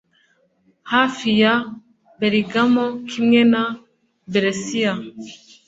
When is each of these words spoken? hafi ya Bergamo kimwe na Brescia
hafi 0.91 1.29
ya 1.41 1.53
Bergamo 2.19 2.85
kimwe 3.09 3.39
na 3.51 3.63
Brescia 4.31 4.93